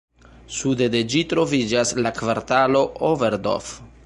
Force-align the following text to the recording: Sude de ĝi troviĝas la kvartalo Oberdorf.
Sude 0.59 0.87
de 0.95 1.01
ĝi 1.15 1.21
troviĝas 1.33 1.93
la 2.01 2.15
kvartalo 2.23 2.83
Oberdorf. 3.13 3.75